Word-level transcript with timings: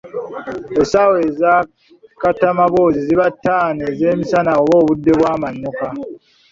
Essaawa 0.81 1.15
eza 1.27 1.51
katamaboosi 2.21 2.99
ziba 3.07 3.25
ttaano 3.33 3.81
ez’emisana 3.91 4.51
oba 4.61 4.73
obudde 4.81 5.11
bw’amannyuka. 5.19 5.87